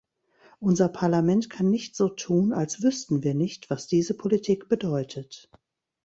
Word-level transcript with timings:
Unser 0.59 0.89
Parlament 0.89 1.51
kann 1.51 1.69
nicht 1.69 1.95
so 1.95 2.09
tun, 2.09 2.53
als 2.53 2.81
wüßten 2.81 3.23
wir 3.23 3.35
nicht, 3.35 3.69
was 3.69 3.85
diese 3.85 4.15
Politik 4.15 4.67
bedeutet. 4.67 5.51